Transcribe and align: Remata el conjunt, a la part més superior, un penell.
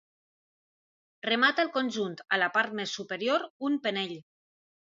Remata 1.27 1.65
el 1.67 1.69
conjunt, 1.77 2.17
a 2.37 2.41
la 2.45 2.49
part 2.57 2.75
més 2.81 2.97
superior, 3.01 3.49
un 3.71 3.81
penell. 3.85 4.19